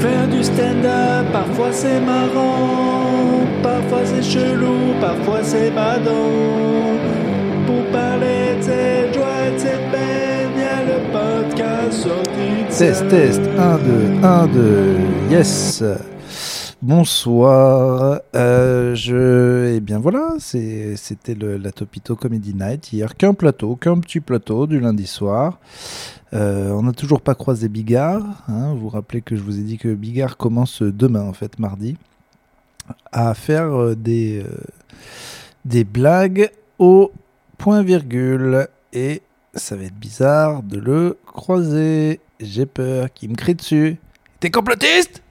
[0.00, 6.96] Faire du stand-up, parfois c'est marrant, parfois c'est chelou, parfois c'est badant.
[7.66, 13.42] Pour parler de cette joie, de cette peine, y a le podcast sorti Test, test,
[13.58, 14.96] 1, 2, 1, 2,
[15.30, 15.84] yes.
[16.82, 19.74] Bonsoir, euh, je...
[19.76, 24.80] Eh bien voilà, c'était la Topito Comedy Night hier, qu'un plateau, qu'un petit plateau du
[24.80, 25.58] lundi soir.
[26.32, 29.62] Euh, on n'a toujours pas croisé Bigard, hein, vous vous rappelez que je vous ai
[29.62, 31.98] dit que Bigard commence demain en fait, mardi,
[33.12, 34.48] à faire euh, des, euh,
[35.66, 37.12] des blagues au
[37.58, 39.20] point virgule et
[39.54, 42.20] ça va être bizarre de le croiser.
[42.40, 43.98] J'ai peur qu'il me crie dessus.
[44.38, 45.22] T'es complotiste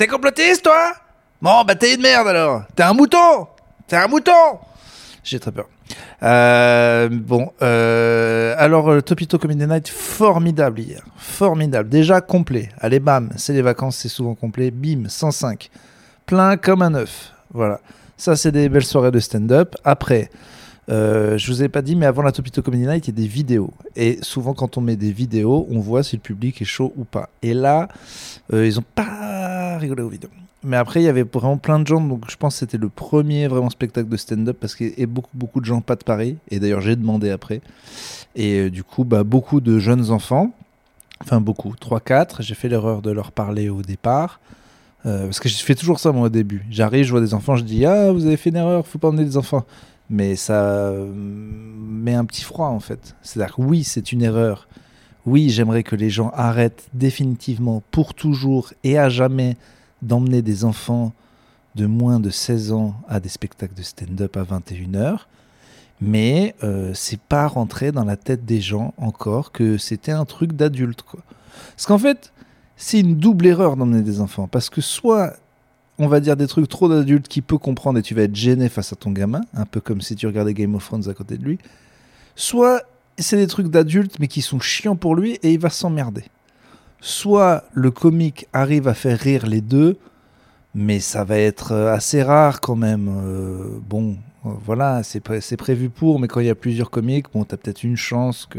[0.00, 0.94] T'es complotiste, toi?
[1.42, 2.62] Bon, bah t'es une merde alors.
[2.74, 3.48] T'es un mouton
[3.86, 4.58] T'es un mouton
[5.22, 5.68] J'ai très peur.
[6.22, 11.02] Euh, bon, euh, alors euh, Topito Comedy Night, formidable hier.
[11.18, 11.90] Formidable.
[11.90, 12.70] Déjà complet.
[12.78, 14.70] Allez, bam, c'est les vacances, c'est souvent complet.
[14.70, 15.68] Bim, 105.
[16.24, 17.34] Plein comme un œuf.
[17.52, 17.78] Voilà.
[18.16, 19.76] Ça, c'est des belles soirées de stand-up.
[19.84, 20.30] Après,
[20.90, 23.22] euh, je vous ai pas dit, mais avant la Topito Comedy Night, il y a
[23.22, 23.72] des vidéos.
[23.94, 27.04] Et souvent, quand on met des vidéos, on voit si le public est chaud ou
[27.04, 27.28] pas.
[27.42, 27.88] Et là,
[28.52, 29.29] euh, ils ont pas
[29.80, 30.30] rigolé aux vidéos.
[30.62, 32.00] Mais après, il y avait vraiment plein de gens.
[32.00, 35.06] Donc, je pense que c'était le premier vraiment spectacle de stand-up parce qu'il y a
[35.06, 36.36] beaucoup, beaucoup de gens pas de Paris.
[36.50, 37.60] Et d'ailleurs, j'ai demandé après.
[38.36, 40.52] Et euh, du coup, bah, beaucoup de jeunes enfants.
[41.22, 41.74] Enfin, beaucoup.
[41.74, 42.42] 3-4.
[42.42, 44.40] J'ai fait l'erreur de leur parler au départ.
[45.06, 46.64] Euh, parce que je fais toujours ça, moi, au début.
[46.70, 49.08] J'arrive, je vois des enfants, je dis Ah, vous avez fait une erreur, faut pas
[49.08, 49.64] emmener des enfants
[50.10, 53.14] mais ça euh, met un petit froid en fait.
[53.22, 54.68] C'est-à-dire que oui, c'est une erreur.
[55.26, 59.56] Oui, j'aimerais que les gens arrêtent définitivement, pour toujours et à jamais,
[60.02, 61.12] d'emmener des enfants
[61.74, 65.26] de moins de 16 ans à des spectacles de stand-up à 21h.
[66.00, 70.54] Mais euh, c'est pas rentré dans la tête des gens encore que c'était un truc
[70.54, 71.04] d'adulte.
[71.76, 72.32] Parce qu'en fait,
[72.76, 74.48] c'est une double erreur d'emmener des enfants.
[74.48, 75.34] Parce que soit
[76.00, 78.70] on va dire des trucs trop d'adultes qui peut comprendre et tu vas être gêné
[78.70, 81.36] face à ton gamin, un peu comme si tu regardais Game of Thrones à côté
[81.36, 81.58] de lui.
[82.34, 82.84] Soit
[83.20, 86.24] c'est des trucs d'adultes mais qui sont chiants pour lui et il va s'emmerder.
[87.00, 89.96] Soit le comique arrive à faire rire les deux,
[90.74, 93.08] mais ça va être euh, assez rare quand même.
[93.08, 96.90] Euh, bon, euh, voilà, c'est pré- c'est prévu pour, mais quand il y a plusieurs
[96.90, 98.58] comiques, bon, t'as peut-être une chance que.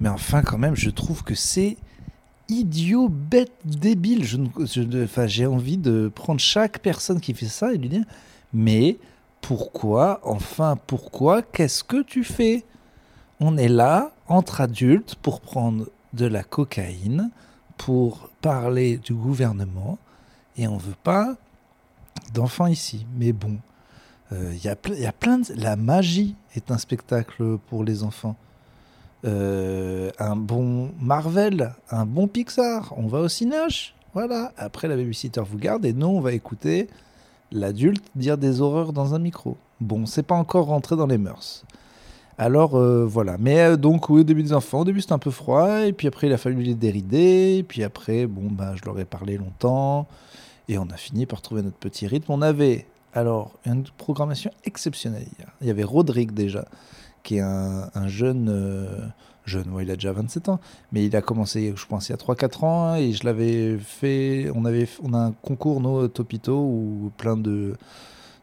[0.00, 1.76] Mais enfin, quand même, je trouve que c'est
[2.48, 4.24] idiot, bête, débile.
[4.24, 4.38] Je,
[5.26, 8.04] j'ai envie de prendre chaque personne qui fait ça et lui dire
[8.52, 8.98] Mais
[9.40, 12.64] pourquoi, enfin, pourquoi, qu'est-ce que tu fais?
[13.44, 17.30] On est là, entre adultes, pour prendre de la cocaïne,
[17.76, 19.98] pour parler du gouvernement,
[20.56, 21.34] et on veut pas
[22.32, 23.04] d'enfants ici.
[23.18, 23.56] Mais bon,
[24.30, 25.46] euh, il y, a ple- il y a plein de.
[25.56, 28.36] La magie est un spectacle pour les enfants.
[29.24, 33.94] Euh, un bon Marvel, un bon Pixar, on va au Cinoche.
[34.14, 34.52] Voilà.
[34.56, 36.88] Après, la babysitter vous garde et nous, on va écouter
[37.50, 39.56] l'adulte dire des horreurs dans un micro.
[39.80, 41.64] Bon, c'est pas encore rentré dans les mœurs.
[42.38, 43.36] Alors euh, voilà.
[43.38, 45.92] Mais euh, donc, oui, au début des enfants, au début c'était un peu froid, et
[45.92, 49.04] puis après, il a fallu les dérider, et puis après, bon, bah, je leur ai
[49.04, 50.06] parlé longtemps,
[50.68, 52.32] et on a fini par trouver notre petit rythme.
[52.32, 55.48] On avait alors une programmation exceptionnelle hier.
[55.60, 56.64] Il y avait Rodrigue déjà
[57.22, 59.06] qui est un, un jeune, euh,
[59.44, 60.60] jeune, ouais, il a déjà 27 ans,
[60.92, 63.78] mais il a commencé, je pense, il y a 3-4 ans, hein, et je l'avais
[63.78, 67.76] fait, on, avait, on a un concours, nous, Topito, où plein de,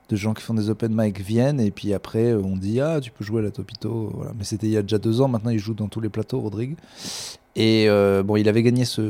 [0.09, 3.11] de gens qui font des open mic viennent, et puis après, on dit, ah, tu
[3.11, 4.33] peux jouer à la Topito, voilà.
[4.37, 6.39] Mais c'était il y a déjà deux ans, maintenant il joue dans tous les plateaux,
[6.39, 6.75] Rodrigue.
[7.55, 9.01] Et euh, bon, il avait gagné ce,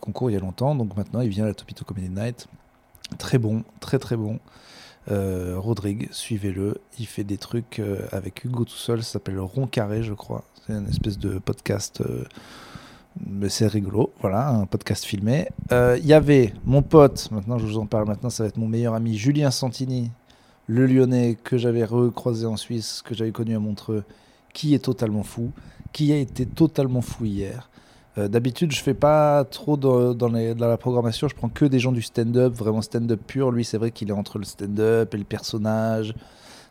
[0.00, 2.48] concours il y a longtemps, donc maintenant il vient à la Topito Comedy Night.
[3.18, 4.40] Très bon, très très bon.
[5.10, 6.80] Euh, Rodrigue, suivez-le.
[6.98, 9.04] Il fait des trucs euh, avec Hugo tout seul.
[9.04, 10.44] Ça s'appelle Rond Carré, je crois.
[10.66, 12.02] C'est une espèce de podcast.
[13.16, 14.12] Euh, mais c'est rigolo.
[14.20, 15.48] Voilà, un podcast filmé.
[15.72, 18.56] Euh, Il y avait mon pote, maintenant je vous en parle, maintenant ça va être
[18.56, 20.10] mon meilleur ami, Julien Santini,
[20.66, 24.04] le Lyonnais que j'avais recroisé en Suisse, que j'avais connu à Montreux,
[24.52, 25.52] qui est totalement fou,
[25.92, 27.70] qui a été totalement fou hier.
[28.18, 32.02] Euh, D'habitude, je fais pas trop dans, la programmation, je prends que des gens du
[32.02, 33.50] stand-up, vraiment stand-up pur.
[33.50, 36.14] Lui, c'est vrai qu'il est entre le stand-up et le personnage.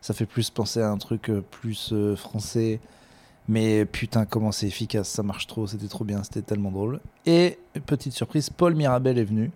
[0.01, 2.80] Ça fait plus penser à un truc euh, plus euh, français.
[3.47, 7.00] Mais putain, comment c'est efficace, ça marche trop, c'était trop bien, c'était tellement drôle.
[7.25, 9.51] Et petite surprise, Paul Mirabel est venu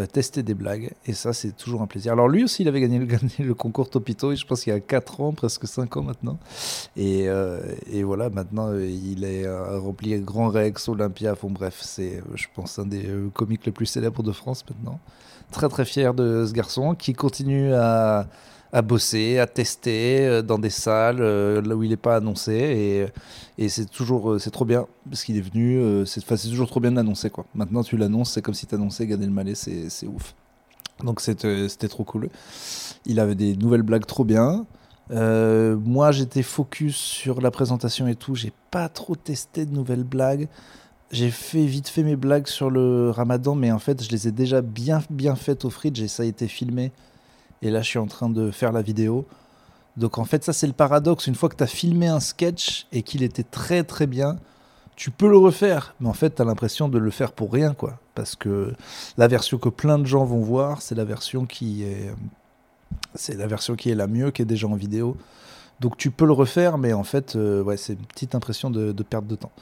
[0.00, 2.12] euh, tester des blagues, et ça, c'est toujours un plaisir.
[2.12, 3.06] Alors lui aussi, il avait gagné
[3.38, 6.38] le, concours Topito, je pense qu'il y a 4 ans, presque 5 ans maintenant.
[6.96, 7.60] Et, euh,
[8.02, 12.86] voilà, maintenant, euh, il est rempli Grand Rex, Olympia, bon bref, c'est, je pense, un
[12.86, 15.00] des comiques les plus célèbres de France maintenant.
[15.50, 18.26] Très très fier de ce garçon qui continue à,
[18.72, 22.52] à bosser, à tester euh, dans des salles euh, là où il n'est pas annoncé
[22.52, 23.06] et,
[23.64, 26.80] et c'est toujours euh, c'est trop bien parce qu'il est venu euh, c'est toujours trop
[26.80, 27.46] bien de l'annoncer quoi.
[27.54, 30.34] Maintenant tu l'annonces c'est comme si tu annonçais Gad Elmaleh c'est ouf.
[31.04, 32.28] Donc c'était trop cool.
[33.06, 34.66] Il avait des nouvelles blagues trop bien.
[35.10, 40.04] Euh, moi j'étais focus sur la présentation et tout, j'ai pas trop testé de nouvelles
[40.04, 40.48] blagues.
[41.10, 44.32] J'ai fait vite fait mes blagues sur le Ramadan mais en fait je les ai
[44.32, 46.92] déjà bien bien faites au fridge et ça a été filmé.
[47.62, 49.26] Et là, je suis en train de faire la vidéo.
[49.96, 51.26] Donc, en fait, ça, c'est le paradoxe.
[51.26, 54.36] Une fois que tu as filmé un sketch et qu'il était très, très bien,
[54.94, 55.94] tu peux le refaire.
[56.00, 57.98] Mais en fait, tu as l'impression de le faire pour rien, quoi.
[58.14, 58.74] Parce que
[59.16, 62.12] la version que plein de gens vont voir, c'est la version qui est.
[63.14, 65.16] C'est la version qui est la mieux, qui est déjà en vidéo.
[65.80, 68.92] Donc, tu peux le refaire, mais en fait, euh, ouais, c'est une petite impression de,
[69.02, 69.52] perte de temps.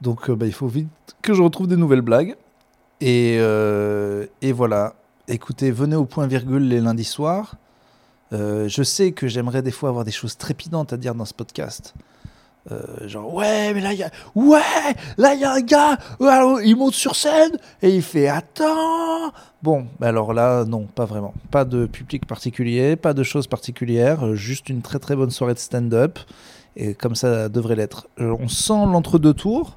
[0.00, 0.88] Donc, euh, bah, il faut vite
[1.22, 2.36] que je retrouve des nouvelles blagues.
[3.00, 4.94] Et, euh, et voilà.
[5.26, 7.54] Écoutez, venez au point virgule les lundis soirs.
[8.34, 11.32] Euh, je sais que j'aimerais des fois avoir des choses trépidantes à dire dans ce
[11.32, 11.94] podcast.
[12.70, 14.10] Euh, genre, ouais, mais là, il y a...
[14.34, 14.60] Ouais,
[15.16, 19.32] là, il y a un gars, euh, il monte sur scène et il fait Attends
[19.62, 21.32] Bon, bah alors là, non, pas vraiment.
[21.50, 25.58] Pas de public particulier, pas de choses particulières, juste une très très bonne soirée de
[25.58, 26.18] stand-up.
[26.76, 28.08] Et comme ça devrait l'être.
[28.18, 29.76] On sent l'entre-deux tours,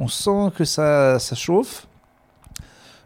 [0.00, 1.86] on sent que ça, ça chauffe.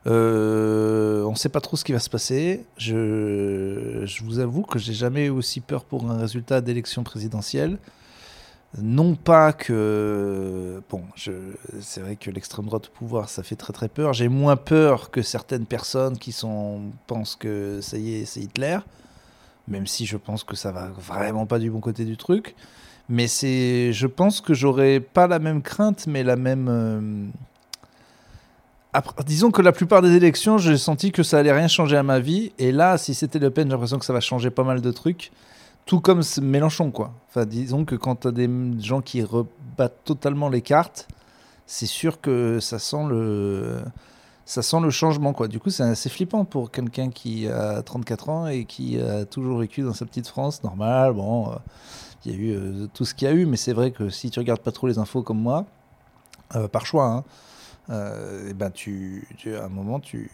[0.07, 2.65] Euh, on ne sait pas trop ce qui va se passer.
[2.79, 7.79] Je, je vous avoue que j'ai jamais eu aussi peur pour un résultat d'élection présidentielle.
[8.79, 10.83] Non pas que...
[10.91, 11.03] Bon,
[11.81, 14.13] c'est vrai que l'extrême droite au pouvoir, ça fait très très peur.
[14.13, 18.79] J'ai moins peur que certaines personnes qui sont, pensent que ça y est, c'est Hitler.
[19.67, 22.55] Même si je pense que ça va vraiment pas du bon côté du truc.
[23.09, 26.69] Mais c'est, je pense que j'aurais pas la même crainte, mais la même...
[26.69, 27.27] euh,
[29.27, 32.21] disons que la plupart des élections, j'ai senti que ça allait rien changer à ma
[32.21, 32.53] vie.
[32.59, 34.91] Et là, si c'était Le Pen, j'ai l'impression que ça va changer pas mal de
[34.91, 35.33] trucs.
[35.85, 37.13] Tout comme Mélenchon, quoi.
[37.29, 38.49] Enfin, disons que quand tu as des
[38.81, 41.09] gens qui rebattent totalement les cartes,
[41.67, 43.81] c'est sûr que ça sent le,
[44.45, 45.49] ça sent le changement, quoi.
[45.49, 49.59] Du coup, c'est assez flippant pour quelqu'un qui a 34 ans et qui a toujours
[49.59, 50.63] vécu dans sa petite France.
[50.65, 51.55] Normal, bon, euh,
[52.25, 54.09] il y a eu euh, tout ce qu'il y a eu, mais c'est vrai que
[54.09, 55.67] si tu regardes pas trop les infos comme moi,
[56.55, 57.25] euh, par choix, hein,
[57.91, 60.31] euh, eh ben tu, tu- à un moment tu,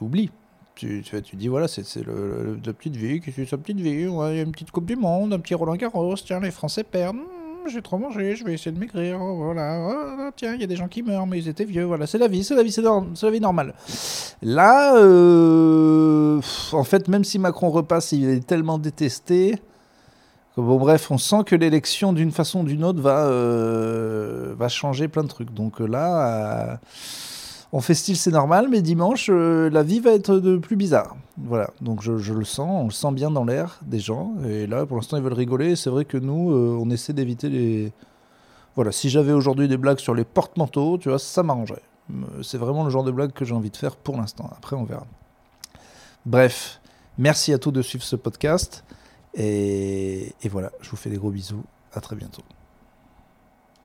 [0.00, 0.30] oublies.
[0.74, 2.12] Tu, tu, tu dis voilà, c'est le,
[2.44, 4.86] le- la petite vie, qui c'est sa petite vie, il y a une petite Coupe
[4.86, 8.44] du Monde, un petit Roland Garros, tiens, les Français perdent, Hmm, j'ai trop mangé, je
[8.44, 11.26] vais essayer de maigrir, oh, voilà, oh, tiens, il y a des gens qui meurent,
[11.28, 13.72] mais ils étaient vieux, voilà, c'est la vie, c'est la vie, c'est la vie normale.
[14.42, 16.40] Là, euh,
[16.72, 19.56] en fait, même si Macron repasse, il est tellement détesté.
[20.56, 25.24] Bon, bref, on sent que l'élection, d'une façon ou d'une autre, va, euh, changer plein
[25.24, 25.52] de trucs.
[25.52, 26.76] Donc euh, là, euh,
[27.72, 31.16] on fait style, c'est normal, mais dimanche, la vie va être de plus bizarre.
[31.38, 34.34] Voilà, donc je, le sens, on le sent bien dans l'air des gens.
[34.48, 35.74] Et là, pour l'instant, ils veulent rigoler.
[35.74, 37.92] C'est vrai que nous, on essaie d'éviter les.
[38.76, 41.82] Voilà, si j'avais aujourd'hui des blagues sur les porte-manteaux, tu vois, ça m'arrangerait.
[42.42, 44.48] C'est vraiment le genre de blague que j'ai envie de faire pour l'instant.
[44.56, 45.06] Après, on verra.
[46.26, 46.80] Bref,
[47.18, 48.84] merci à tous de suivre ce podcast.
[49.34, 51.64] Et, voilà, je vous fais des gros bisous.
[51.92, 52.42] À très bientôt.